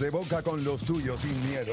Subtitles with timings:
[0.00, 1.72] de boca con los tuyos sin miedo.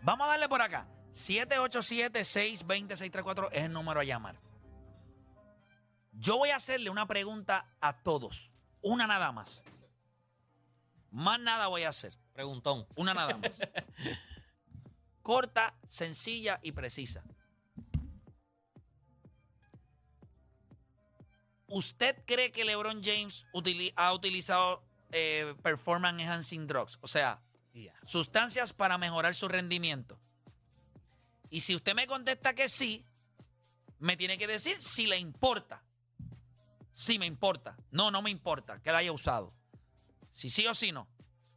[0.02, 0.86] Vamos a darle por acá.
[1.14, 4.38] 787-620-634 es el número a llamar.
[6.12, 8.52] Yo voy a hacerle una pregunta a todos.
[8.86, 9.60] Una nada más.
[11.10, 12.16] Más nada voy a hacer.
[12.32, 12.86] Preguntón.
[12.94, 13.50] Una nada más.
[15.22, 17.24] Corta, sencilla y precisa.
[21.66, 26.96] ¿Usted cree que LeBron James utili- ha utilizado eh, performance enhancing drugs?
[27.00, 27.42] O sea,
[28.04, 30.16] sustancias para mejorar su rendimiento.
[31.50, 33.04] Y si usted me contesta que sí,
[33.98, 35.82] me tiene que decir si le importa.
[36.96, 37.76] Si me importa.
[37.90, 39.52] No, no me importa que la haya usado.
[40.32, 41.06] Si sí o si no.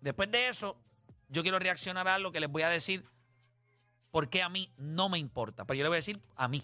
[0.02, 0.78] Después de eso,
[1.30, 3.06] yo quiero reaccionar a lo que les voy a decir
[4.12, 5.64] porque a mí no me importa.
[5.64, 6.62] Pero yo le voy a decir a mí.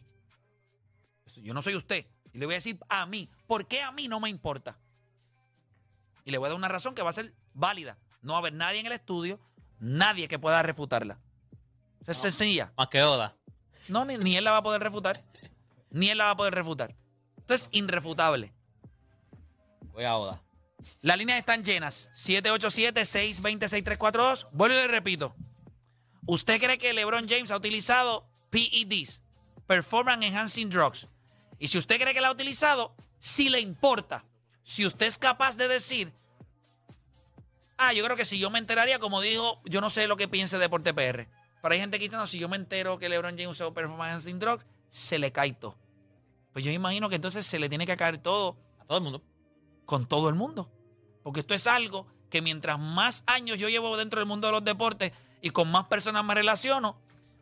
[1.38, 2.06] Yo no soy usted.
[2.34, 3.30] Y le voy a decir a mí.
[3.48, 4.78] ¿Por qué a mí no me importa?
[6.26, 7.98] Y le voy a dar una razón que va a ser válida.
[8.24, 9.40] No va a haber nadie en el estudio,
[9.80, 11.18] nadie que pueda refutarla.
[12.02, 12.74] Esa es sencilla.
[12.76, 13.38] Más que Oda.
[13.88, 15.24] No, ni, ni él la va a poder refutar.
[15.92, 16.94] Ni él la va a poder refutar.
[17.38, 18.55] Esto es irrefutable.
[19.96, 20.44] Voy a Oda.
[21.02, 22.10] Las líneas están llenas.
[22.16, 24.50] 787-620-6342.
[24.52, 25.34] Vuelvo y le repito.
[26.28, 29.22] ¿Usted cree que LeBron James ha utilizado PEDs,
[29.68, 31.08] Performance Enhancing Drugs?
[31.60, 34.26] Y si usted cree que la ha utilizado, si le importa,
[34.64, 36.12] si usted es capaz de decir,
[37.78, 40.28] ah, yo creo que si yo me enteraría, como dijo, yo no sé lo que
[40.28, 41.30] piense Deporte PR.
[41.62, 44.10] Pero hay gente que dice, no, si yo me entero que LeBron James usó Performance
[44.10, 45.78] Enhancing Drugs, se le cae todo.
[46.52, 49.22] Pues yo imagino que entonces se le tiene que caer todo A todo el mundo.
[49.86, 50.72] Con todo el mundo.
[51.24, 54.64] Porque esto es algo que mientras más años yo llevo dentro del mundo de los
[54.64, 56.98] deportes y con más personas me relaciono,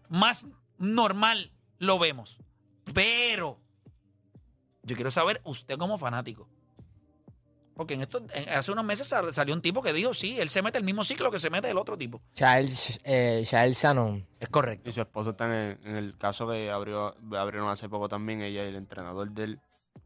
[0.10, 0.46] más
[0.78, 2.38] normal lo vemos.
[2.94, 3.60] Pero
[4.84, 6.48] yo quiero saber usted como fanático.
[7.76, 10.50] Porque en esto, en- hace unos meses sal- salió un tipo que dijo, sí, él
[10.50, 12.22] se mete el mismo ciclo que se mete el otro tipo.
[12.36, 14.28] Charles, eh, Charles Shannon.
[14.40, 14.90] Es correcto.
[14.90, 18.42] Y su esposo está en el, en el caso que abrió, abrieron hace poco también,
[18.44, 19.60] ella y el entrenador de él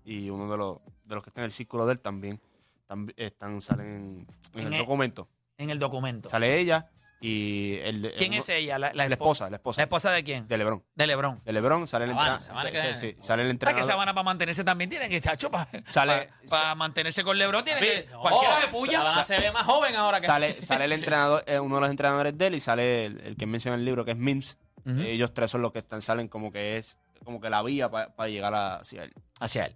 [0.05, 2.39] y uno de los, de los que está en el círculo de él también,
[2.87, 5.27] tambi- están, salen en, En el el- documento.
[5.57, 6.29] En el documento.
[6.29, 8.77] Sale ella y el, ¿Quién uno- es ella?
[8.77, 9.81] La, la La espo- esposa, la esposa.
[9.81, 10.47] ¿La esposa de quién?
[10.47, 10.83] De Lebron.
[10.93, 11.41] De Lebron.
[11.43, 13.79] De Lebron sale el, Sabana, entra- Sabana se- que- se- sí, sale el ¿Para que
[13.79, 13.85] entrenador.
[13.91, 16.29] Sabana para mantenerse también tiene que, chacho, para, Sale-
[16.75, 18.05] mantenerse con Lebron tiene que...
[18.21, 18.99] Cualquiera de puya.
[19.01, 21.89] Sabana se ve más joven ahora que Sale, sale el entrenador, eh, uno de los
[21.89, 24.57] entrenadores de él y sale el, el que menciona en el libro, que es Mims.
[24.85, 24.99] Ujú.
[25.01, 28.29] Ellos tres son los que están, salen como que es como que la vía para
[28.29, 29.13] llegar a- hacia él.
[29.39, 29.75] hacia él.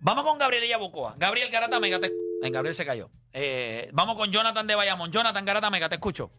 [0.00, 1.14] Vamos con Gabriel Yabucoa.
[1.16, 2.06] Gabriel Garata Mega, te...
[2.42, 3.08] Eh, Gabriel se cayó.
[3.32, 5.10] Eh, vamos con Jonathan de Bayamón.
[5.10, 6.30] Jonathan Garata Mega, te escucho.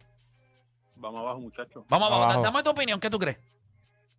[0.96, 1.84] Vamos abajo, muchachos.
[1.88, 2.22] Vamos abajo.
[2.24, 2.42] Abajo.
[2.42, 3.38] Dame tu opinión, ¿qué tú crees?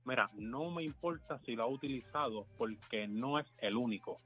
[0.05, 4.19] Mira, no me importa si lo ha utilizado porque no es el único.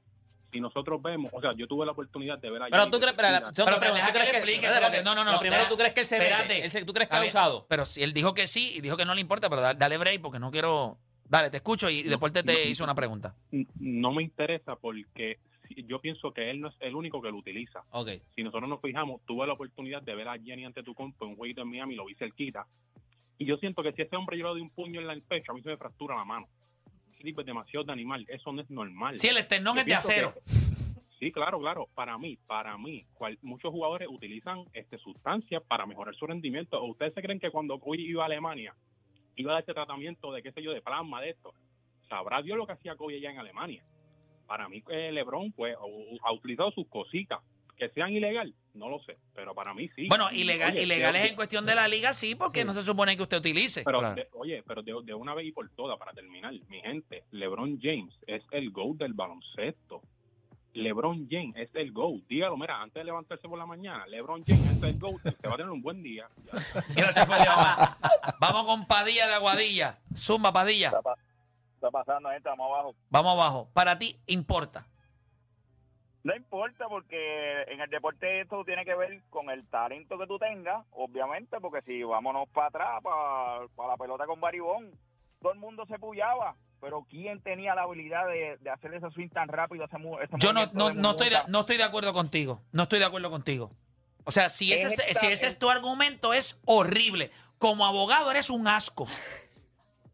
[0.52, 3.14] Si nosotros vemos, o sea, yo tuve la oportunidad de ver a Pero tú crees,
[3.14, 5.92] pero, deja ¿tú que crees que, explique, espérate, no, no, no, Lo primero, ¿tú crees
[5.92, 6.42] que él se espérate.
[6.48, 6.64] mete?
[6.64, 7.66] Él se- ¿Tú crees que ha usado?
[7.68, 9.96] Pero si él dijo que sí y dijo que no le importa, pero da- dale
[9.98, 10.96] break porque no quiero.
[11.28, 13.34] Dale, te escucho y después te, te hizo una pregunta.
[13.80, 15.38] No me interesa porque
[15.86, 17.82] yo pienso que él no es el único que lo utiliza.
[17.90, 18.10] Ok.
[18.34, 21.30] Si nosotros nos fijamos, tuve la oportunidad de ver a Jenny ante tu compo en
[21.32, 22.66] un jueguito en Miami, lo vi cerquita.
[23.38, 25.52] Y yo siento que si ese hombre le doy un puño en la- el pecho,
[25.52, 26.46] a mí se me fractura la mano.
[27.14, 29.16] Ese tipo es demasiado de animal, eso no es normal.
[29.18, 30.34] Si el esternón Yo es de acero.
[30.34, 30.40] que-
[31.18, 31.88] sí, claro, claro.
[31.94, 36.78] Para mí, para mí, cual- muchos jugadores utilizan este sustancias para mejorar su rendimiento.
[36.80, 38.74] ¿O ustedes se creen que cuando Kobe iba a Alemania
[39.36, 41.52] iba a dar este tratamiento de qué sé yo, de plasma, de esto?
[42.08, 43.84] Sabrá Dios lo que hacía Kobe allá en Alemania.
[44.46, 45.74] Para mí, eh, LeBron, pues,
[46.22, 47.40] ha utilizado sus cositas.
[47.76, 50.06] Que sean ilegal, no lo sé, pero para mí sí.
[50.06, 52.66] Bueno, ilegal, oye, ilegales en cuestión de la liga, sí, porque Sí.
[52.66, 53.82] no se supone que usted utilice.
[53.82, 54.14] Pero, Claro.
[54.14, 57.80] de- oye, pero de, de una vez y por todas, para terminar, mi gente, LeBron
[57.82, 60.02] James es el GOAT del baloncesto.
[60.74, 62.22] LeBron James es el GOAT.
[62.28, 65.24] Dígalo, mira, antes de levantarse por la mañana, LeBron James es el GOAT.
[65.24, 66.28] Usted va a tener un buen día.
[66.94, 67.96] Gracias por llamar.
[68.40, 69.98] Vamos con Padilla de Aguadilla.
[70.14, 70.92] Zumba, Padilla.
[71.74, 72.94] está pasando, gente, vamos abajo.
[73.08, 73.68] Vamos abajo.
[73.72, 74.86] Para ti, importa.
[76.24, 80.38] No importa porque en el deporte esto tiene que ver con el talento que tú
[80.38, 84.90] tengas, obviamente, porque si vámonos para atrás, para, la pelota con Baribón,
[85.42, 89.28] todo el mundo se puyaba, pero ¿quién tenía la habilidad de, de hacer ese swing
[89.30, 89.84] tan rápido?
[89.86, 92.62] Ese, ese Yo no, no, no, estoy de, no estoy de acuerdo contigo.
[92.72, 93.72] No estoy de acuerdo contigo.
[94.24, 97.30] O sea, si ese, es- Esta- si ese es tu argumento, es horrible.
[97.58, 99.08] Como abogado eres un asco.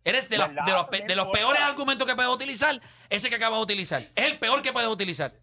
[0.04, 0.64] Eres de, los- ¿Verdad?
[0.64, 2.80] de los, de los peores argumentos que puedes utilizar.
[3.10, 4.00] Ese que acabas de utilizar.
[4.14, 5.34] Es el peor que puedes utilizar.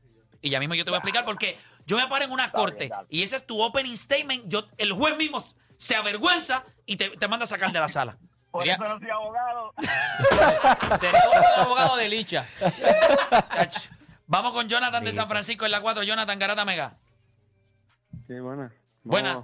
[0.42, 2.58] Y ya mismo yo te voy a explicar porque Yo me paro en una Está
[2.58, 4.46] corte y ese es tu opening statement.
[4.48, 5.44] Yo, el juez mismo
[5.78, 8.18] se avergüenza y te, te manda a sacar de la sala.
[8.58, 9.74] Por Sería- eso no soy abogado.
[11.00, 12.48] Sería un abogado de Licha.
[14.26, 16.02] Vamos con Jonathan de San Francisco en la 4.
[16.04, 16.96] Jonathan Garata Mega.
[18.26, 18.74] Sí, buena.
[19.04, 19.44] Buena.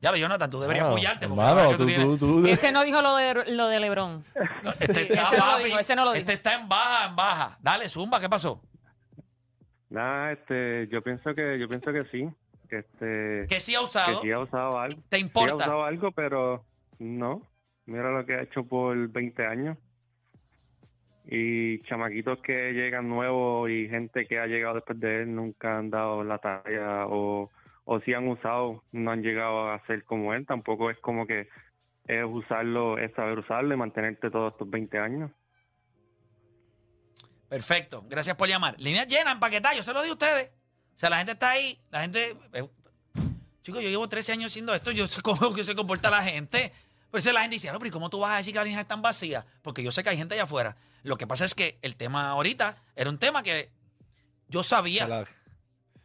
[0.00, 1.28] Ya lo, Jonathan, tú deberías apoyarte.
[1.28, 2.46] porque Hermano, ahora que tú, tienes- tú, tú.
[2.48, 4.24] Ese no dijo lo de, lo de Lebron.
[4.80, 6.36] Este está, ese no lo papi, dijo, ese no lo este dijo.
[6.36, 7.58] está en baja, en baja.
[7.60, 8.60] Dale, Zumba, ¿qué pasó?
[9.88, 12.28] Nada, este, yo pienso que, yo pienso que sí,
[12.68, 14.20] que este, Que sí ha que usado.
[14.22, 15.54] sí ha usado algo, ¿Te sí ha importa?
[15.54, 16.64] usado algo, pero
[16.98, 17.40] no.
[17.88, 19.78] Mira lo que ha hecho por 20 años.
[21.24, 25.88] Y chamaquitos que llegan nuevos y gente que ha llegado después de él nunca han
[25.88, 27.50] dado la talla o,
[27.84, 30.44] o si han usado, no han llegado a ser como él.
[30.44, 31.48] Tampoco es como que
[32.06, 35.30] es usarlo, es saber usarlo y mantenerte todos estos 20 años.
[37.48, 38.04] Perfecto.
[38.06, 38.78] Gracias por llamar.
[38.78, 39.78] Líneas llenas, empaquetadas.
[39.78, 40.50] Yo se lo digo a ustedes.
[40.94, 41.80] O sea, la gente está ahí.
[41.90, 42.36] La gente.
[42.52, 42.68] eh,
[43.62, 44.90] chicos, yo llevo 13 años haciendo esto.
[44.90, 46.72] Yo sé cómo que se comporta la gente.
[47.10, 48.66] Por eso la gente dice, no, pero ¿y cómo tú vas a decir que las
[48.66, 49.44] líneas están vacías?
[49.62, 50.76] Porque yo sé que hay gente allá afuera.
[51.02, 53.70] Lo que pasa es que el tema ahorita era un tema que
[54.48, 55.06] yo sabía.
[55.06, 55.24] La-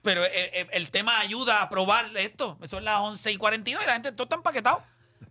[0.02, 2.58] Pero eh, eh, el tema ayuda a probar esto.
[2.70, 4.82] Son las 11 y 42 y la gente todo está empaquetado.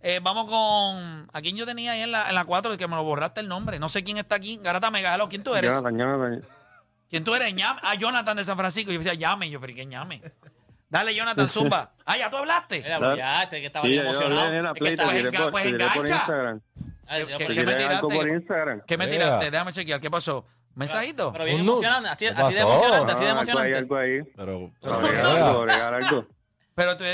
[0.03, 1.29] Eh, vamos con.
[1.33, 2.77] ¿A quién yo tenía ahí en la, en la 4?
[2.77, 3.79] Que me lo borraste el nombre.
[3.79, 4.59] No sé quién está aquí.
[4.63, 5.29] Garata Megalo.
[5.29, 5.71] ¿Quién tú eres?
[5.71, 6.43] Jonathan, Jonathan,
[7.09, 7.55] ¿Quién tú eres?
[7.55, 7.81] Ñame.
[7.85, 8.91] Ah, Jonathan de San Francisco.
[8.91, 9.49] Yo decía, llame.
[9.51, 10.23] Yo, pero ¿y ¿qué llame?
[10.93, 11.93] Dale, Jonathan, zumba.
[12.05, 12.83] Ah, ya tú hablaste.
[12.83, 14.41] Pues ya, este que estaba Sí, bien yo emocionado.
[14.41, 15.99] hablé play, pues, enga- por, pues, por engancha.
[16.15, 16.61] Instagram.
[17.07, 18.01] Ay, ¿Qué- qué me tiraste?
[18.15, 18.81] por Instagram.
[18.87, 19.11] ¿Qué me Ea.
[19.11, 19.51] tiraste?
[19.51, 20.01] Déjame chequear.
[20.01, 20.45] ¿Qué pasó?
[20.75, 21.33] ¿Mensajito?
[21.33, 23.79] Pero bien Un emocionante, así, ¿Qué así de emocionante, así de Ah, algo ahí, emocionante.
[23.79, 24.23] algo ahí.
[24.37, 26.27] Pero, Pero- algo.
[26.75, 27.05] Pero tú-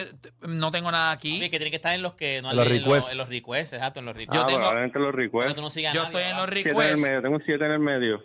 [0.49, 1.51] no tengo nada Sí, aquí.
[1.51, 3.13] que tiene que estar en los que no En los en requests.
[3.13, 4.43] en los requests, exacto, en los Yo requests.
[4.43, 5.55] ah, tengo- probablemente los requests.
[5.55, 6.47] tú no sigas Yo nadie, estoy en los.
[6.47, 7.03] Siete en el requests.
[7.03, 8.23] medio, tengo un 7 en el medio.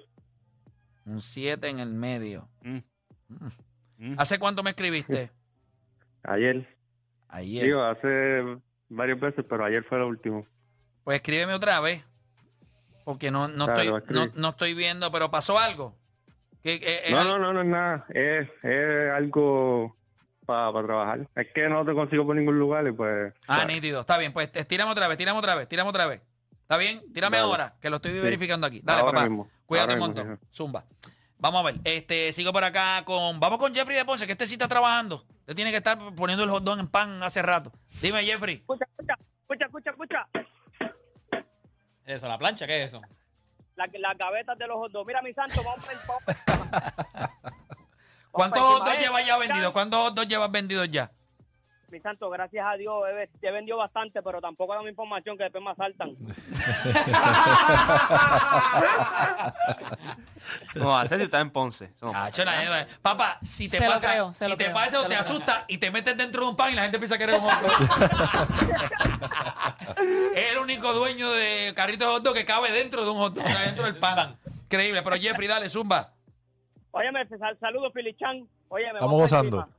[1.06, 2.47] Un 7 en el medio.
[2.61, 2.77] Mm.
[3.97, 4.15] Mm.
[4.17, 5.31] ¿Hace cuánto me escribiste?
[6.23, 6.67] Ayer.
[7.29, 7.63] Ayer.
[7.65, 8.57] Digo, hace
[8.89, 10.45] varias veces, pero ayer fue lo último.
[11.03, 12.03] Pues escríbeme otra vez.
[13.03, 15.95] Porque no, no, Claro, estoy, no, no estoy viendo, pero pasó algo.
[16.61, 18.05] ¿Qué- qué- es No, no, no, no es nada.
[18.09, 19.97] Es, es algo
[20.45, 21.27] para trabajar.
[21.35, 23.33] Es que no te consigo por ningún lugar y pues...
[23.47, 23.75] Ah, ¿sabes?
[23.75, 23.99] nítido.
[24.01, 26.21] Está bien, pues te- tírame otra vez, tírame otra vez, tírame otra vez.
[26.61, 27.01] ¿Está bien?
[27.13, 27.49] Tírame Dale.
[27.49, 28.79] ahora, que lo estoy verificando aquí.
[28.81, 29.27] Dale, Ahora papá.
[29.29, 30.39] mismo, Cuídate ahora un montón.
[30.53, 30.85] Zumba.
[31.39, 31.81] Vamos a ver.
[31.83, 33.37] Este, sigo por acá con.
[33.41, 35.25] Vamos con Jeffrey de Ponce, que este sí está trabajando.
[35.44, 37.69] Usted tiene que estar poniendo el hot dog en pan hace rato.
[38.01, 38.56] Dime, Jeffrey.
[38.56, 40.28] Escucha, escucha, escucha, escucha, escucha.
[42.06, 43.01] Eso, la plancha, ¿qué es eso?
[43.75, 45.06] La- Las gavetas de los hot dogs.
[45.07, 47.30] Mira, mi santo, vamos a
[48.31, 49.72] ¿Cuántos hot dogs llevas ya vendidos?
[49.74, 51.12] ¿Cuántos hot dogs llevas vendidos ya?
[51.94, 55.63] Mi santo, gracias a Dios, he, he vendido bastante, pero tampoco dame información que después
[55.63, 56.16] me asaltan.
[60.74, 61.92] ¿Cómo va a si está en Ponce?
[62.01, 62.31] No Ah, pasa.
[62.31, 65.00] chola, eh, Papá, si te Se lo pasa, creo, se si lo te creo, pasa
[65.00, 65.31] o se te lo creo.
[65.36, 67.44] asusta y te metes dentro de un pan y la gente piensa que eres un
[67.48, 67.72] hot dog.
[70.36, 73.36] es el único dueño de carrito de hot dog que cabe dentro de un hot
[73.36, 74.36] dog, o sea, dentro del pan.
[74.66, 76.12] Increíble, pero Jeffrey, dale, zumba.
[76.90, 78.48] Óyeme, sal- saludos, Filichan.
[78.69, 79.57] Óyeme, Estamos gozando.
[79.60, 79.78] encima.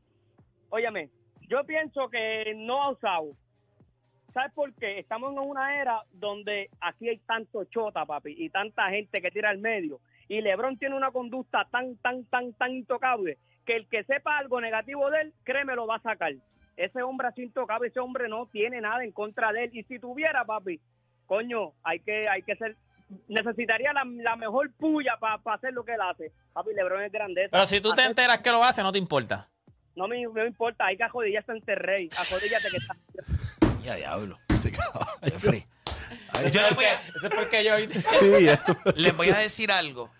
[0.71, 1.11] Óyeme,
[1.49, 3.37] yo pienso que no ha usado.
[4.33, 4.99] ¿Sabes por qué?
[4.99, 9.51] Estamos en una era donde aquí hay tanto chota, papi, y tanta gente que tira
[9.51, 10.01] al medio.
[10.29, 14.61] Y LeBron tiene una conducta tan, tan, tan, tan intocable que el que sepa algo
[14.61, 16.33] negativo de él, créeme, lo va a sacar.
[16.77, 19.71] Ese hombre así intocable, ese hombre no tiene nada en contra de él.
[19.73, 20.81] Y si tuviera, papi,
[21.27, 22.77] coño, hay que, hay que ser,
[23.29, 26.33] necesitaría la, la mejor puya para hacer lo que él hace.
[26.53, 27.51] Papi, LeBron es grandeza.
[27.53, 29.49] Pero si tú te enteras que lo hace, no te importa.
[29.97, 32.11] No me, no me importa, hay que arrodillarse ante el rey.
[32.17, 32.97] Arrodíllate que está.
[33.85, 34.39] Ya, diablo.
[34.49, 35.07] Este caballo.
[35.23, 35.67] Jeffrey.
[36.33, 37.75] Ay, Yo les voy, a, Eso es porque yo...
[38.11, 40.11] Sí, les voy a decir algo.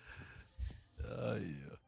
[1.33, 1.79] Ay, Dios.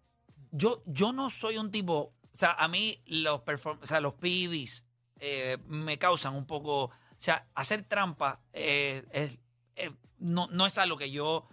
[0.51, 2.13] Yo, yo no soy un tipo.
[2.33, 4.85] O sea, a mí los, perform- o sea, los PEDs
[5.19, 6.85] eh, me causan un poco.
[6.85, 9.37] O sea, hacer trampa eh, es-
[9.75, 11.47] eh, no, no es algo que yo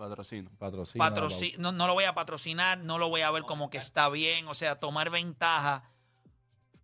[0.00, 0.50] Patrocino.
[0.58, 1.04] Patrocina.
[1.10, 4.08] patroci- no, no lo voy a patrocinar, no lo voy a ver como que está
[4.08, 5.84] bien, o sea, tomar ventaja.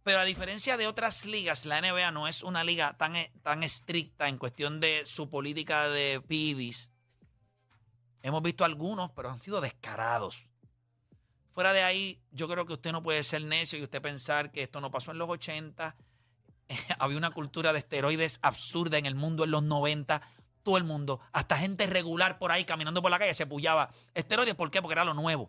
[0.03, 3.63] Pero a diferencia de otras ligas, la NBA no es una liga tan, e- tan
[3.65, 6.93] estricta en cuestión de su política de PIDs.
[8.23, 10.47] Hemos visto algunos, pero han sido descarados.
[11.53, 14.63] Fuera de ahí, yo creo que usted no puede ser necio y usted pensar que
[14.63, 15.97] esto no pasó en los 80.
[16.99, 20.21] Había una cultura de esteroides absurda en el mundo en los 90.
[20.67, 24.57] Todo el mundo, hasta gente regular por ahí caminando por la calle, se pullaba esteroides.
[24.57, 24.83] ¿Por qué?
[24.83, 25.49] Porque era lo nuevo.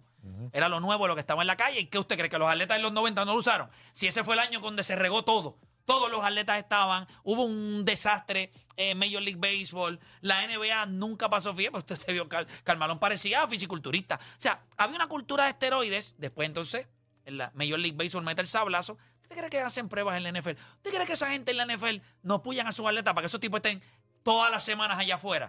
[0.53, 1.79] Era lo nuevo lo que estaba en la calle.
[1.79, 2.29] ¿Y qué usted cree?
[2.29, 3.67] ¿Que los atletas en los 90 no lo usaron?
[3.93, 5.57] Si ese fue el año donde se regó todo.
[5.85, 7.07] Todos los atletas estaban.
[7.23, 9.99] Hubo un desastre en Major League Baseball.
[10.21, 11.71] La NBA nunca pasó fiel.
[11.71, 14.15] Pues usted vio, Cal- Carmalón parecía fisiculturista.
[14.37, 16.13] O sea, había una cultura de esteroides.
[16.19, 16.87] Después entonces
[17.25, 18.99] en la Major League Baseball mete el sablazo.
[19.23, 20.51] ¿Usted cree que hacen pruebas en la NFL?
[20.75, 23.27] ¿Usted cree que esa gente en la NFL no puyan a sus atletas para que
[23.27, 23.81] esos tipos estén
[24.27, 25.47] todas las semanas allá afuera?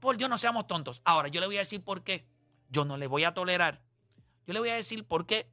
[0.00, 1.00] Por Dios, no seamos tontos.
[1.04, 2.26] Ahora, yo le voy a decir por qué.
[2.68, 3.82] Yo no le voy a tolerar.
[4.48, 5.48] Yo le voy a decir por qué,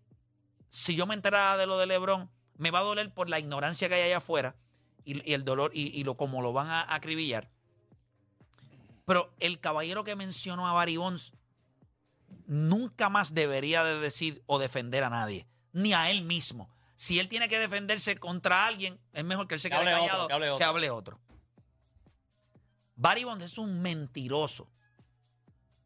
[0.72, 3.88] si yo me enterara de lo de LeBron, me va a doler por la ignorancia
[3.88, 4.56] que hay allá afuera
[5.06, 7.52] y, y el dolor y, y lo como lo van a acribillar.
[9.06, 11.34] Pero el caballero que mencionó a Barry Bonds
[12.48, 16.72] nunca más debería de decir o defender a nadie, ni a él mismo.
[16.98, 20.08] Si él tiene que defenderse contra alguien, es mejor que él se Que quede otro,
[20.08, 21.20] callado que hable que hable otro.
[23.02, 24.70] Barry Bonds es un mentiroso.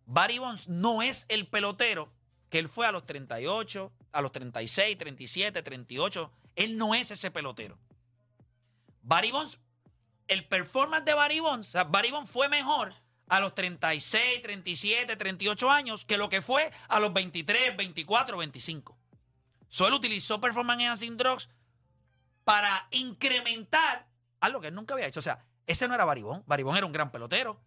[0.06, 2.12] Barry Bonds no es el pelotero
[2.50, 6.32] que él fue a los 38, a los 36, 37, 38.
[6.58, 7.80] Él no es ese pelotero.
[9.02, 9.58] Barry Bonds,
[10.28, 12.94] el performance de Barry Bonds, Barry Bonds fue mejor
[13.30, 18.98] a los 36, 37, 38 años que lo que fue a los 23, 24, 25.
[19.70, 21.48] Solo utilizó Performance Enhancing Drugs
[22.44, 24.06] para incrementar
[24.42, 25.22] algo que él nunca había hecho.
[25.22, 26.44] O sea, ese no era Baribón.
[26.48, 27.62] Baribón era un gran pelotero.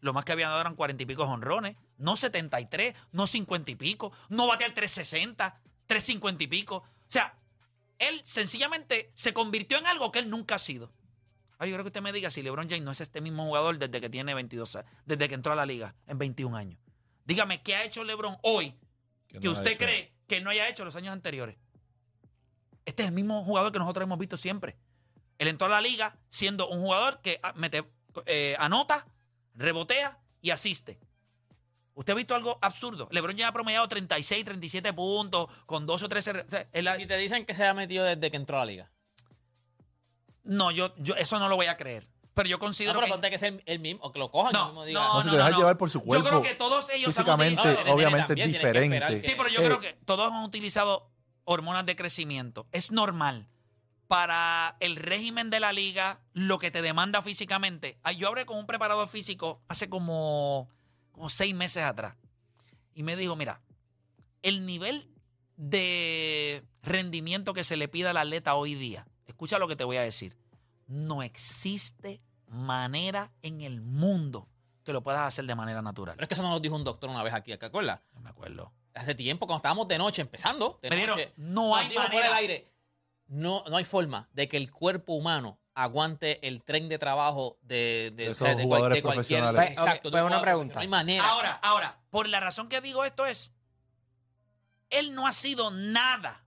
[0.00, 1.76] Lo más que había dado eran 40 y pico honrones.
[1.96, 4.12] No 73, no 50 y pico.
[4.28, 6.76] No batea el 360, 350 y pico.
[6.76, 7.38] O sea,
[7.98, 10.92] él sencillamente se convirtió en algo que él nunca ha sido.
[11.58, 13.78] Ahora yo creo que usted me diga si LeBron James no es este mismo jugador
[13.78, 16.80] desde que tiene 22 años, desde que entró a la liga en 21 años.
[17.24, 18.74] Dígame, ¿qué ha hecho LeBron hoy
[19.28, 21.56] Que no usted cree que no haya hecho los años anteriores?
[22.84, 24.76] Este es el mismo jugador que nosotros hemos visto siempre.
[25.38, 27.84] Él entró a la liga siendo un jugador que ah, mete,
[28.26, 29.06] eh, anota,
[29.54, 30.98] rebotea y asiste.
[31.94, 33.08] ¿Usted ha visto algo absurdo?
[33.12, 36.30] LeBron ya ha promediado 36, 37 puntos con 12 o 13...
[36.32, 38.90] o sea, te dicen que se ha metido desde que entró a la liga.
[40.44, 42.06] no, yo, yo eso no lo voy a creer.
[42.34, 43.12] Pero yo No, considero pero que...
[43.12, 45.00] ponte que es el, el mismo, o que lo cojan No, mismo diga.
[45.06, 45.58] no, No, si no, te dejas no.
[45.58, 48.52] llevar por su Yo creo cuerpo, que todos ellos han físicamente, utilizado- obviamente también, es
[48.56, 49.20] que diferente.
[49.20, 51.10] que- Sí, pero yo Eh, creo que todos han utilizado
[51.44, 52.66] hormonas de crecimiento.
[52.72, 53.46] Es normal.
[54.08, 57.98] Para el régimen de la liga, lo que te demanda físicamente.
[58.02, 60.68] Ah, Yo hablé con un preparador físico hace como,
[61.12, 62.16] como seis meses atrás.
[62.94, 63.60] Y me dijo, mira,
[64.42, 65.08] el nivel
[65.56, 69.96] de rendimiento que se le pide al atleta hoy día, escucha lo que te voy
[69.96, 70.36] a decir,
[70.86, 74.48] no existe manera en el mundo
[74.84, 76.14] que lo puedas hacer de manera natural.
[76.16, 78.00] Pero es que eso nos lo dijo un doctor una vez aquí, ¿te acuerdas?
[78.12, 78.72] No me acuerdo.
[78.92, 80.78] Hace tiempo, cuando estábamos de noche, empezando.
[80.82, 82.28] De noche, no hay dijo fuera manera.
[82.28, 82.73] del aire.
[83.26, 88.12] No, no hay forma de que el cuerpo humano aguante el tren de trabajo de,
[88.14, 89.14] de, De o sea, esos de jugadores de cualquier.
[89.14, 89.60] profesionales.
[89.60, 90.74] Pues, Exacto, de pues un una pregunta.
[90.74, 91.28] No hay manera.
[91.28, 93.52] Ahora, ahora, por la razón que digo esto es,
[94.90, 96.44] él no ha sido nada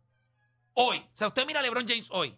[0.74, 0.98] hoy.
[1.00, 2.38] O sea, usted mira a LeBron James hoy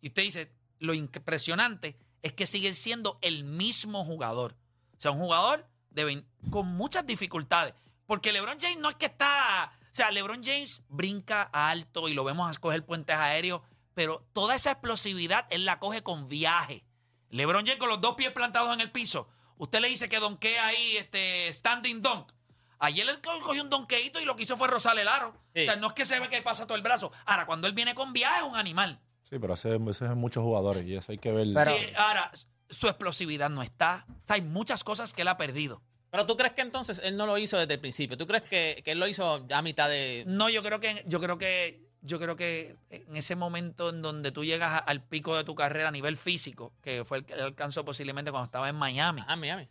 [0.00, 4.56] y usted dice, lo impresionante es que sigue siendo el mismo jugador.
[4.96, 7.74] O sea, un jugador de con muchas dificultades.
[8.06, 9.78] Porque LeBron James no es que está...
[9.84, 13.60] O sea, LeBron James brinca alto y lo vemos a coger puentes aéreos,
[13.94, 16.84] pero toda esa explosividad él la coge con viaje.
[17.30, 19.28] LeBron James con los dos pies plantados en el piso.
[19.56, 22.30] Usted le dice que donkea ahí, este, standing dunk.
[22.78, 25.34] Ayer él co- cogió un donkeito y lo que hizo fue rozar el aro.
[25.54, 25.62] Sí.
[25.62, 27.12] O sea, no es que se ve que pasa todo el brazo.
[27.26, 29.00] Ahora, cuando él viene con viaje, es un animal.
[29.22, 31.46] Sí, pero ese, ese es muchos jugadores y eso hay que ver.
[31.54, 32.30] Pero- Sí, ahora,
[32.68, 34.04] su explosividad no está.
[34.08, 35.80] O sea, hay muchas cosas que él ha perdido.
[36.10, 38.18] Pero tú crees que entonces él no lo hizo desde el principio.
[38.18, 40.24] ¿Tú crees que, que él lo hizo ya a mitad de.
[40.26, 44.32] No, yo creo que, yo creo que, yo creo que en ese momento en donde
[44.32, 47.34] tú llegas a- al pico de tu carrera a nivel físico, que fue el que
[47.34, 49.22] alcanzó posiblemente cuando estaba en Miami.
[49.26, 49.68] Ah, Miami.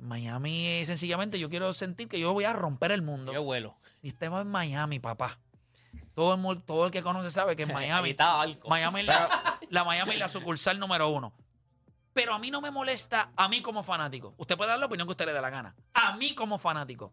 [0.00, 3.32] En Miami, eh, sencillamente, yo quiero sentir que yo voy a romper el mundo.
[3.32, 3.76] Qué vuelo.
[4.02, 5.38] Y estamos en Miami, papá.
[6.14, 8.14] Todo el, mu- todo el que conoce sabe que en Miami.
[8.68, 11.32] Miami la, la Miami es la sucursal número uno.
[12.12, 14.34] Pero a mí no me molesta, a mí como fanático.
[14.38, 15.74] Usted puede dar la opinión que usted le dé la gana.
[15.94, 17.12] A mí como fanático.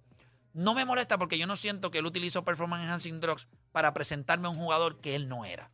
[0.56, 4.48] No me molesta porque yo no siento que él utilizó Performance Enhancing Drugs para presentarme
[4.48, 5.70] a un jugador que él no era.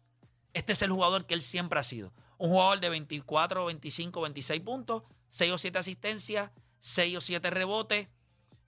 [0.54, 2.12] Este es el jugador que él siempre ha sido.
[2.40, 8.08] Un jugador de 24, 25, 26 puntos, 6 o 7 asistencias, 6 o 7 rebotes,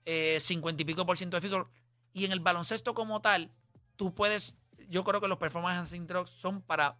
[0.04, 1.66] eh, 50 y pico por ciento de goal.
[2.12, 3.50] Y en el baloncesto como tal,
[3.96, 4.54] tú puedes,
[4.88, 6.96] yo creo que los Performance Enhancing Drugs son para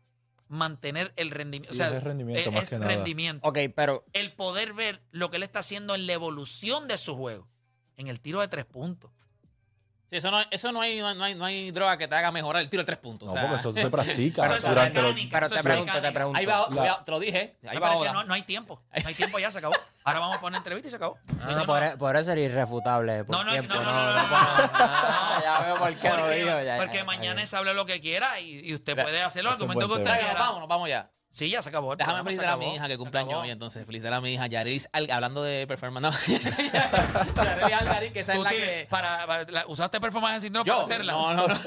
[0.49, 1.73] mantener el rendimiento.
[1.73, 2.93] Sí, o sea, es rendimiento más es que nada.
[2.93, 3.49] rendimiento.
[3.49, 7.15] Ok, pero El poder ver lo que él está haciendo en la evolución de su
[7.17, 7.49] juego,
[7.97, 9.11] en el tiro de tres puntos.
[10.11, 12.61] Sí, eso no, eso no hay, no hay, no hay droga que te haga mejorar
[12.63, 13.27] el tiro de tres puntos.
[13.27, 15.15] No, o sea, porque eso se practica Pero eso es durante los.
[15.15, 15.37] mecánica.
[15.37, 16.39] pero eso te es pregunto, te pregunto.
[16.39, 17.57] Ahí va, La- te lo dije.
[17.67, 18.13] Ahí No, va ahora.
[18.13, 18.83] no, no hay tiempo.
[19.03, 19.75] No hay tiempo, ya se acabó.
[20.05, 21.17] Ahora vamos a poner entrevista y se acabó.
[21.39, 23.25] No Ah, e- por eso era irrefutable.
[23.25, 25.43] Por No, no, tiempo, no, no, no, no, no, no, no.
[25.43, 26.61] Ya veo por qué lo Porque, digo.
[26.63, 27.47] ya, porque ya, mañana ya.
[27.47, 30.35] se hable lo que quiera y, y usted puede hacer los argumentos que usted quiera.
[30.39, 31.11] vámonos, vamos ya.
[31.35, 31.97] Sí, ya se acabó.
[31.97, 33.43] Déjame programa, felicitar a mi hija que se cumple años acabó.
[33.43, 33.85] hoy, entonces.
[33.85, 36.03] Felicitar a mi hija Yarelis, hablando de performance.
[36.05, 36.11] No.
[37.45, 38.87] Yarelis Algarín, que esa es la que.
[38.89, 41.13] para, para- la- ¿Usaste performance síndrome Yo, para hacerla?
[41.13, 41.55] no, no, no.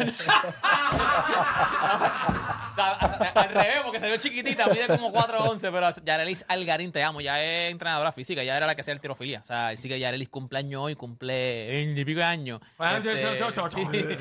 [2.71, 7.03] O sea, a- al revés, porque salió chiquitita, mide como 4'11, pero Yarelis Algarín, te
[7.03, 9.39] amo, ya es entrenadora física, ya era la que hacía el tirofilia.
[9.41, 12.61] O sea, sí que Yarelis cumple años hoy, cumple 20 y pico de años.
[12.77, 14.17] Ah, Este,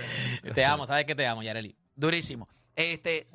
[0.55, 1.75] te amo, sabes que te amo, Yarelis.
[1.95, 2.49] Durísimo.
[2.75, 3.29] Este,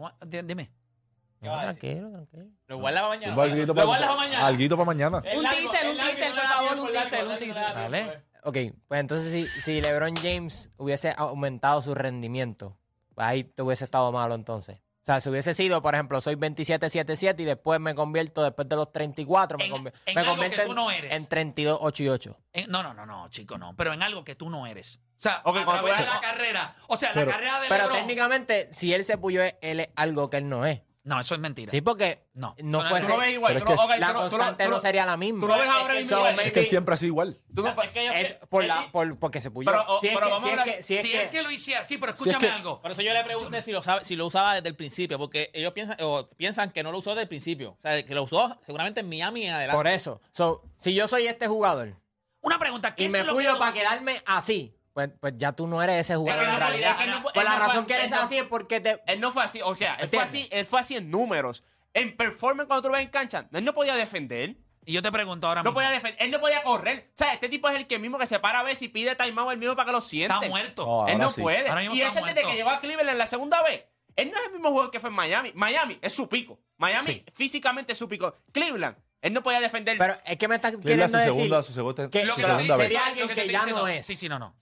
[1.41, 2.45] Tranquilo, tranquilo.
[2.67, 3.43] Lo guardas para mañana.
[3.43, 4.47] Alguito Lo para guardas para mañana.
[4.47, 5.17] Alguito para mañana.
[5.17, 7.73] Un teaser, un teaser, por favor, un teaser, un teaser.
[7.73, 8.23] Dale.
[8.43, 8.57] Ok,
[8.87, 12.77] pues entonces si, si LeBron James hubiese aumentado su rendimiento,
[13.15, 14.77] pues ahí te hubiese estado malo entonces.
[14.79, 18.75] O sea, si hubiese sido, por ejemplo, soy 27-7-7 y después me convierto, después de
[18.75, 21.11] los 34, me, En- convi- en me algo convierto que tú en- no eres.
[21.11, 22.37] en 32-8 y 8.
[22.53, 23.75] Eh, no, no, no, no, chico, no.
[23.75, 24.99] Pero en algo que tú no eres.
[25.17, 26.75] O sea, Ok, a de la carrera.
[26.87, 27.97] O sea, Pero- la carrera de Pero LeBron.
[27.99, 30.81] técnicamente, si él se puyó, él es algo que él no es.
[31.03, 31.71] No, eso es mentira.
[31.71, 32.53] Sí, porque No.
[32.59, 33.07] no Tú no- fuese...
[33.07, 33.53] Tú lo ves igual.
[33.53, 34.81] Pero tú es lo- que ok, la tú lo- tú lo- constante tú lo- no
[34.81, 35.41] sería la misma.
[35.41, 36.39] tú lo ves ahora So, mismo igual.
[36.41, 37.37] Es que siempre ha sido igual.
[37.55, 39.65] Tú no- Es que yo- es por él- la, por, porque se puyó.
[39.71, 41.11] Pero, oh, si es pero que, vamos si a es hablar- que, si es si
[41.11, 42.81] que- es que lo hiciera, sí, pero escúchame que- algo.
[42.81, 45.49] Por eso yo le pregunté si lo, usaba, si lo usaba desde el principio, porque
[45.53, 47.71] ellos piensan, o piensan que no lo usó desde el principio.
[47.71, 49.75] O sea, que lo usó seguramente en Miami en adelante.
[49.77, 50.21] Por eso.
[50.31, 51.95] So, si yo soy este jugador
[52.43, 55.67] Una pregunta, ¿qué y es me lo que- para quedarme así, pues, pues ya tú
[55.67, 56.91] no eres ese jugador que en no, realidad.
[56.99, 59.01] es que no- Pues la no fue- razón que eres no- así es porque te...
[59.07, 61.63] Él no fue así, o sea, él fue así, él fue así en números.
[61.93, 64.55] En performance cuando tú lo ves en cancha, él no podía defender.
[64.83, 65.75] Y yo te pregunto ahora No mismo.
[65.75, 67.11] podía defender, él no podía correr.
[67.13, 69.15] O sea, este tipo es el que mismo que se para a ver si pide
[69.15, 70.33] timeout el mismo para que lo siente.
[70.33, 70.85] Está muerto.
[70.87, 71.41] Oh, Él no sí.
[71.41, 71.65] puede.
[71.93, 73.83] Y ese desde que llegó a Cleveland la segunda vez.
[74.15, 75.51] Él no es el mismo jugador que fue en Miami.
[75.55, 76.59] Miami es su pico.
[76.77, 77.25] Miami Sí.
[77.33, 78.35] físicamente es su pico.
[78.51, 79.97] Cleveland, él no podía defender.
[79.99, 81.33] Pero es que me estás Cleveland queriendo su decir...
[81.33, 82.85] segunda, su segunda, que- su Lo que que segunda vez.
[82.87, 84.05] sería alguien que ya diciendo- no es.
[84.05, 84.55] Sí, sí, no, no.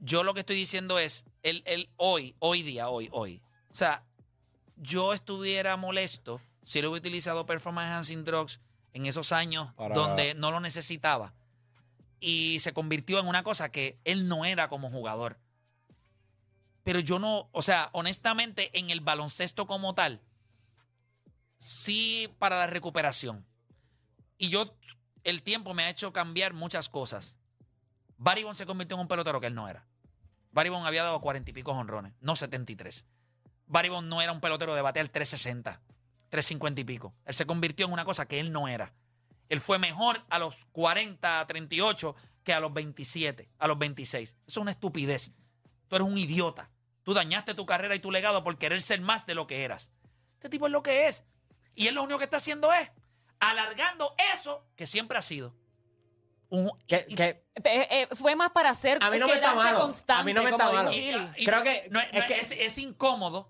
[0.00, 3.42] Yo lo que estoy diciendo es, el, el hoy, hoy día, hoy, hoy.
[3.70, 4.02] O sea,
[4.76, 8.60] yo estuviera molesto si él hubiera utilizado Performance Enhancing Drugs
[8.92, 11.34] en esos años Para- donde no lo necesitaba.
[12.18, 15.38] Y se convirtió en una cosa que él no era como jugador.
[16.82, 20.20] Pero yo no, o sea, honestamente, en el baloncesto como tal,
[21.58, 23.46] sí para la recuperación.
[24.38, 24.74] Y yo,
[25.24, 27.36] el tiempo me ha hecho cambiar muchas cosas.
[28.16, 29.86] Barry Bonds se convirtió en un pelotero que él no era.
[30.52, 33.04] Barry Bonds había dado cuarenta y pico honrones, no 73.
[33.66, 35.80] Barry Bonds no era un pelotero de batear 360,
[36.28, 37.14] 350 y pico.
[37.24, 38.92] Él se convirtió en una cosa que él no era.
[39.48, 44.30] Él fue mejor a los 40, 38 que a los 27, a los 26.
[44.30, 45.32] Eso es una estupidez.
[45.88, 46.70] Tú eres un idiota.
[47.02, 49.90] Tú dañaste tu carrera y tu legado por querer ser más de lo que eras.
[50.34, 51.24] Este tipo es lo que es.
[51.74, 52.90] Y él lo único que está haciendo es
[53.38, 55.54] alargando eso que siempre ha sido.
[56.50, 59.54] Un- que- y- que- Eh, eh, fue más para hacer A mí no me está
[59.54, 59.80] malo.
[59.80, 60.92] constante, A mí no me está malo.
[60.92, 63.48] Y- Creo que- no, es no, que- es, es incómodo,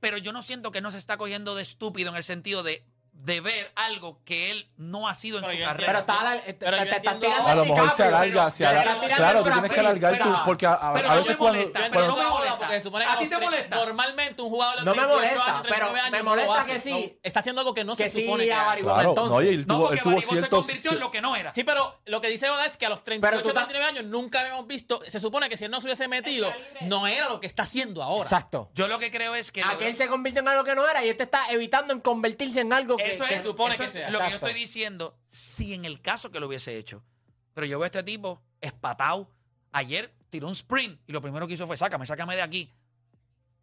[0.00, 2.84] pero yo no siento que no se está cogiendo de estúpido en el sentido de,
[3.22, 5.86] de ver algo que él no ha sido en Pero su carrera.
[5.86, 8.16] Pero está la- te, Pero yo te estás entiendo- tirando A lo mejor se DiCaprio,
[8.16, 11.14] alarga, se estás tirando Claro, tú tienes que alargar tú, porque a, a- pero a
[11.16, 11.58] veces me cuando...
[11.58, 12.58] molesta, Pero pero no no me me molesta.
[12.58, 13.76] porque se supone que ¿A ti los te molesta?
[13.76, 16.80] Normalmente un jugador de No me 38 molesta, años, 39 pero años me molesta que
[16.80, 17.18] sí.
[17.22, 18.80] Está haciendo algo que no que se sí supone que a haga.
[18.80, 19.30] Claro, entonces.
[19.36, 21.52] no, y él tuvo, porque él tuvo se convirtió en lo que no era.
[21.52, 24.04] Sí, pero lo que dice Oda es que a los 38, tú ta- 39 años
[24.10, 25.00] nunca habíamos visto.
[25.06, 26.50] Se supone que si él no se hubiese metido,
[26.82, 28.22] no era lo que está haciendo ahora.
[28.24, 28.70] Exacto.
[28.74, 29.62] Yo lo que creo es que...
[29.62, 32.72] Aquel se convirtió en algo que no era y este está evitando en convertirse en
[32.72, 34.10] algo que, Eso que es, supone eso que sea.
[34.10, 37.02] lo que yo estoy diciendo, si en el caso que lo hubiese hecho.
[37.54, 39.30] Pero yo veo a este tipo espatado.
[39.72, 42.72] Ayer tiró un sprint y lo primero que hizo fue sácame, sácame de aquí.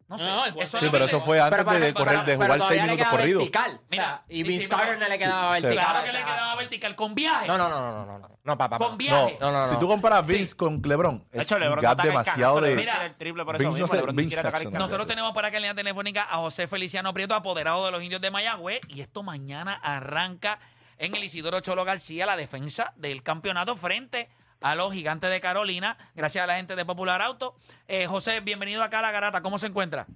[0.08, 0.24] No sé.
[0.24, 2.24] No, juego- eso es Sí, lo pero que eso fue antes Pero, por de correr,
[2.24, 3.40] de jugar seis minutos corridos.
[3.42, 5.84] vertical, o Mira, sea, y Vince sí, Carter no le quedaba sí, vertical.
[5.86, 7.46] Claro o que le quedaba vertical con viaje.
[7.46, 8.78] No, no, no, no, no, no, no, no, papá.
[8.78, 9.36] Con No, viaje.
[9.38, 9.66] No, no, no.
[9.68, 12.74] si tú comparas Vince con LeBron, es hecho, un LeBron gap demasiado de...
[12.74, 14.78] Mira, el triple por eso no.
[14.78, 18.30] Nosotros tenemos para que línea telefónica a José Feliciano Prieto, apoderado de los indios de
[18.30, 18.80] Mayagüez.
[18.88, 20.58] Y esto mañana arranca
[20.96, 25.96] en el Isidoro Cholo García la defensa del campeonato frente a los gigantes de Carolina.
[26.14, 27.56] Gracias a la gente de Popular Auto.
[27.86, 29.42] Eh, José, bienvenido acá a La Garata.
[29.42, 30.06] ¿Cómo se encuentra?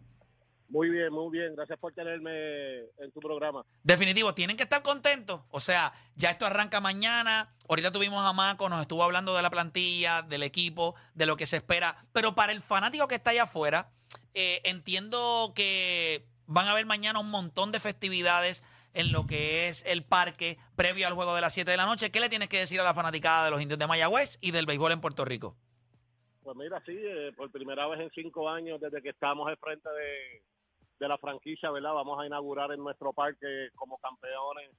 [0.68, 1.55] Muy bien, muy bien.
[1.55, 2.31] Gracias por tenerme
[2.98, 3.62] en tu programa.
[3.83, 5.42] Definitivo, tienen que estar contentos.
[5.50, 7.52] O sea, ya esto arranca mañana.
[7.68, 11.44] Ahorita tuvimos a Maco, nos estuvo hablando de la plantilla, del equipo, de lo que
[11.44, 12.07] se espera.
[12.12, 13.90] Pero para el fanático que está allá afuera,
[14.33, 19.85] eh, entiendo que van a haber mañana un montón de festividades en lo que es
[19.87, 22.11] el parque previo al juego de las 7 de la noche.
[22.11, 24.66] ¿Qué le tienes que decir a la fanaticada de los indios de Mayagüez y del
[24.66, 25.57] béisbol en Puerto Rico?
[26.42, 29.88] Pues mira, sí, eh, por primera vez en cinco años desde que estamos al frente
[29.88, 31.94] de, la franquicia, ¿verdad?
[31.94, 34.70] Vamos a inaugurar en nuestro parque como campeones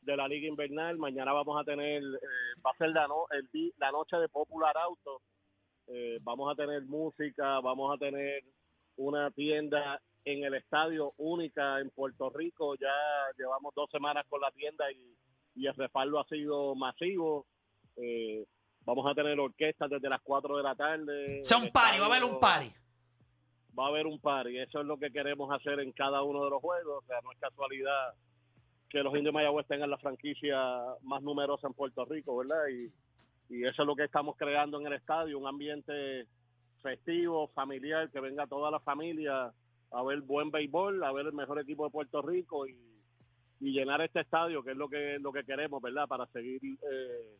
[0.00, 0.96] de la Liga Invernal.
[0.96, 4.76] Mañana vamos a tener, eh, va a ser la, no- el la noche de Popular
[4.78, 5.20] Auto.
[5.86, 8.42] Eh, vamos a tener música, vamos a tener
[8.96, 12.74] una tienda en el estadio única en Puerto Rico.
[12.76, 12.92] Ya
[13.38, 15.16] llevamos dos semanas con la tienda y,
[15.54, 17.46] y el respaldo ha sido masivo.
[17.96, 18.44] Eh,
[18.84, 21.42] vamos a tener orquestas desde las 4 de la tarde.
[21.42, 22.72] O sea, un party, va a haber un party.
[23.78, 26.44] va a haber un par y eso es lo que queremos hacer en cada uno
[26.44, 27.02] de los juegos.
[27.02, 28.14] O sea, no es casualidad
[28.88, 30.58] que los indios de Mayagüez tengan la franquicia
[31.02, 32.66] más numerosa en Puerto Rico, ¿verdad?
[32.68, 32.92] Y,
[33.54, 36.26] y eso es lo que estamos creando en el estadio, un ambiente
[36.82, 39.52] festivo, familiar, que venga toda la familia
[39.92, 42.76] a ver buen béisbol, a ver el mejor equipo de Puerto Rico y,
[43.60, 46.06] y llenar este estadio, que es lo que lo que queremos, ¿verdad?
[46.06, 47.36] Para seguir eh,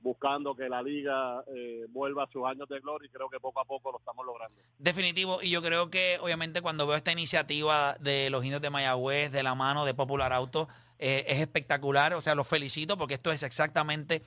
[0.00, 3.60] buscando que la liga eh, vuelva a sus años de gloria y creo que poco
[3.60, 4.60] a poco lo estamos logrando.
[4.78, 9.32] Definitivo, y yo creo que obviamente cuando veo esta iniciativa de los indios de Mayagüez
[9.32, 10.68] de la mano de Popular Auto,
[10.98, 14.22] eh, es espectacular, o sea, los felicito porque esto es exactamente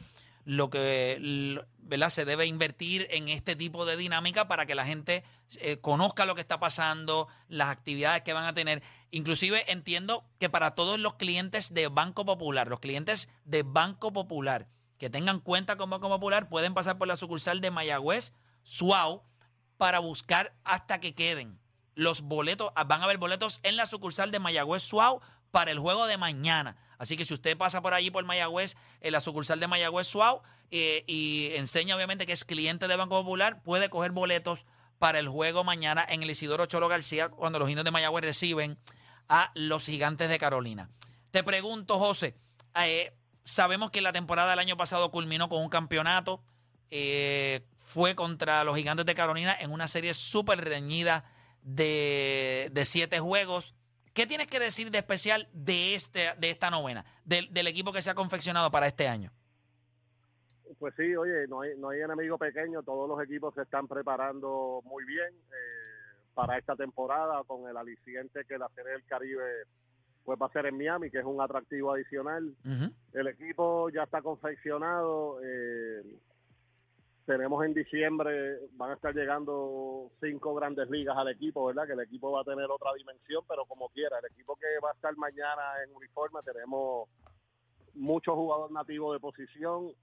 [0.49, 2.09] lo que ¿verdad?
[2.09, 5.23] se debe invertir en este tipo de dinámica para que la gente
[5.59, 8.81] eh, conozca lo que está pasando, las actividades que van a tener.
[9.12, 14.67] Inclusive entiendo que para todos los clientes de Banco Popular, los clientes de Banco Popular
[14.97, 18.33] que tengan cuenta con Banco Popular pueden pasar por la sucursal de Mayagüez,
[18.63, 19.21] Suau,
[19.77, 21.59] para buscar hasta que queden
[21.93, 22.71] los boletos.
[22.75, 26.17] ah, Van a haber boletos en la sucursal de Mayagüez Suau para el juego de
[26.17, 26.77] mañana.
[26.97, 30.41] Así que si usted pasa por allí por Mayagüez, en la sucursal de Mayagüez Suau,
[30.71, 34.65] eh, y enseña obviamente que es cliente de Banco Popular, puede coger boletos
[34.99, 38.77] para el juego mañana en el Isidoro Cholo García cuando los indios de Mayagüez reciben
[39.29, 40.89] a los gigantes de Carolina.
[41.31, 42.35] Te pregunto, José,
[42.75, 46.43] eh, sabemos que la temporada del año pasado culminó con un campeonato.
[46.91, 51.23] eh, fue contra los gigantes de Carolina en una serie súper reñida
[51.63, 53.73] de, de siete juegos.
[54.19, 58.01] ¿Qué tienes que decir de especial de, este, de esta novena, del, del equipo que
[58.01, 59.32] se ha confeccionado para este año?
[60.77, 64.82] Pues sí, oye, no hay, no hay enemigo pequeño, todos los equipos se están preparando
[64.84, 69.63] muy bien eh, para esta temporada con el aliciente que la Serie del Caribe
[70.25, 72.53] pues va a ser en Miami, que es un atractivo adicional.
[73.13, 76.03] El equipo ya está confeccionado, eh,
[77.30, 81.86] tenemos en diciembre, van a estar llegando cinco grandes ligas al equipo, ¿verdad?
[81.86, 84.89] Que el equipo va a tener otra dimensión, pero como quiera, el equipo que va
[84.89, 87.08] a estar mañana en uniforme, tenemos
[87.94, 89.94] muchos jugadores nativos de posición,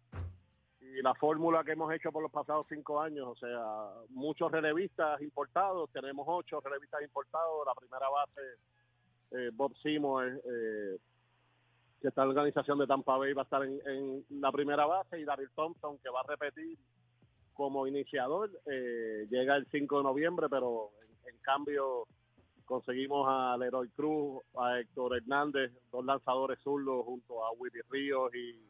[0.80, 5.20] y la fórmula que hemos hecho por los pasados cinco años, o sea, muchos relevistas
[5.20, 8.40] importados, tenemos ocho relevistas importados, la primera base,
[9.32, 10.96] eh, Bob Seymour, eh,
[12.00, 14.86] que está en la organización de Tampa Bay, va a estar en, en la primera
[14.86, 16.78] base, y Daryl Thompson, que va a repetir
[17.56, 22.06] como iniciador, eh, llega el 5 de noviembre, pero en, en cambio
[22.66, 28.60] conseguimos a Leroy Cruz, a Héctor Hernández, dos lanzadores zurdos junto a Willy Ríos y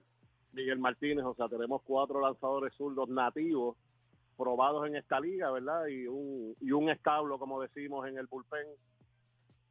[0.52, 3.76] Miguel Martínez, o sea, tenemos cuatro lanzadores zurdos nativos
[4.36, 5.86] probados en esta liga, ¿verdad?
[5.86, 8.66] Y un, y un establo, como decimos, en el bullpen,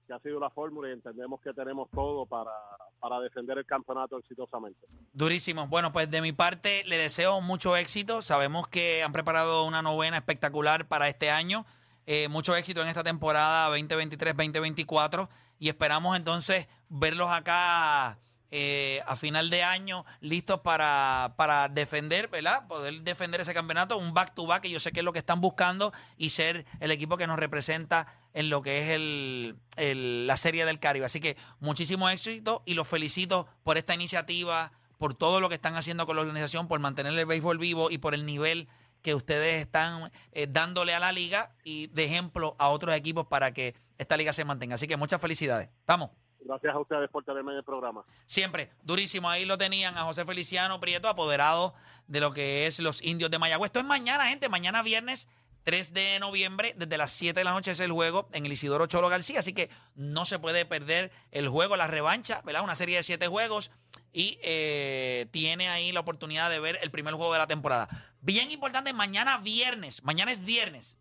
[0.07, 2.51] que ha sido la fórmula y entendemos que tenemos todo para,
[2.99, 4.87] para defender el campeonato exitosamente.
[5.13, 5.67] Durísimo.
[5.67, 8.21] Bueno, pues de mi parte le deseo mucho éxito.
[8.21, 11.65] Sabemos que han preparado una novena espectacular para este año.
[12.07, 15.27] Eh, mucho éxito en esta temporada 2023-2024
[15.57, 18.19] y esperamos entonces verlos acá
[18.51, 22.67] eh, a final de año listos para, para defender, ¿verdad?
[22.67, 25.93] Poder defender ese campeonato, un back-to-back que yo sé que es lo que están buscando
[26.15, 30.65] y ser el equipo que nos representa en lo que es el, el- la Serie
[30.65, 31.05] del Caribe.
[31.07, 35.75] Así que muchísimo éxito y los felicito por esta iniciativa, por todo lo que están
[35.75, 38.67] haciendo con la organización, por mantener el béisbol vivo y por el nivel
[39.01, 43.53] que ustedes están eh, dándole a la liga y de ejemplo a otros equipos para
[43.53, 44.75] que esta liga se mantenga.
[44.75, 45.69] Así que muchas felicidades.
[45.87, 46.11] Vamos.
[46.41, 48.03] Gracias a ustedes por tenerme en el programa.
[48.25, 49.29] Siempre, durísimo.
[49.29, 51.73] Ahí lo tenían a José Feliciano Prieto, apoderado
[52.07, 53.69] de lo que es los indios de Mayagüez.
[53.69, 54.47] Esto es mañana, gente.
[54.49, 55.27] Mañana viernes
[55.65, 58.85] 3 de noviembre, desde las 7 de la noche es el juego en el Isidoro
[58.87, 59.39] Cholo García.
[59.39, 62.63] Así que no se puede perder el juego, la revancha, ¿verdad?
[62.63, 63.71] Una serie de siete juegos.
[64.13, 67.89] Y eh, tiene ahí la oportunidad de ver el primer juego de la temporada.
[68.21, 70.03] Bien importante, mañana viernes.
[70.03, 70.97] Mañana es viernes.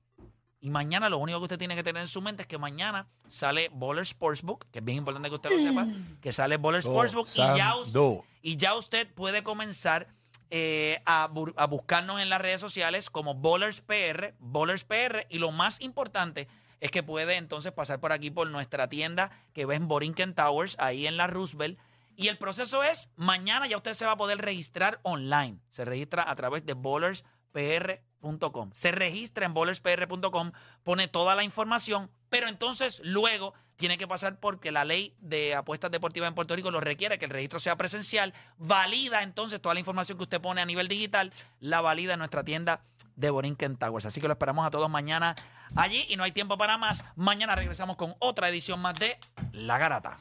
[0.60, 3.06] Y mañana lo único que usted tiene que tener en su mente es que mañana
[3.28, 5.86] sale Bowler Sportsbook, que es bien importante que usted lo sepa,
[6.22, 8.24] que sale Bowler Sportsbook y ya, us- Sando.
[8.40, 10.08] y ya usted puede comenzar
[10.50, 15.38] eh, a, bu- a buscarnos en las redes sociales como Bowlers PR, Bowlers PR, y
[15.38, 16.48] lo más importante
[16.80, 20.76] es que puede entonces pasar por aquí por nuestra tienda que ves en Borinquen Towers,
[20.78, 21.78] ahí en la Roosevelt.
[22.16, 25.58] Y el proceso es, mañana ya usted se va a poder registrar online.
[25.70, 28.70] Se registra a través de bowlerspr.com.
[28.72, 30.52] Se registra en bowlerspr.com,
[30.82, 35.90] pone toda la información, pero entonces luego tiene que pasar porque la ley de apuestas
[35.90, 38.32] deportivas en Puerto Rico lo requiere, que el registro sea presencial.
[38.58, 42.44] Valida entonces toda la información que usted pone a nivel digital, la valida en nuestra
[42.44, 42.80] tienda
[43.16, 44.06] de Borinquen Towers.
[44.06, 45.34] Así que lo esperamos a todos mañana
[45.76, 47.04] allí y no hay tiempo para más.
[47.16, 49.18] Mañana regresamos con otra edición más de
[49.52, 50.18] La Garata.